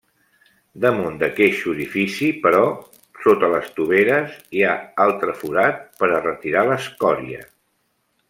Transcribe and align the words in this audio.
Damunt 0.85 1.17
d'aqueix 1.23 1.59
orifici, 1.73 2.29
però 2.45 2.63
sota 3.25 3.51
les 3.53 3.69
toveres, 3.81 4.33
hi 4.59 4.65
ha 4.69 4.73
altre 5.07 5.37
forat 5.43 5.85
per 6.01 6.11
a 6.15 6.23
retirar 6.27 6.65
l'escòria. 6.71 7.45